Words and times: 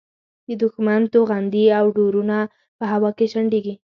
د 0.47 0.49
دوښمن 0.61 1.01
توغندي 1.13 1.65
او 1.79 1.85
ډرونونه 1.95 2.37
په 2.77 2.83
هوا 2.91 3.09
کې 3.17 3.25
شنډېږي. 3.33 3.73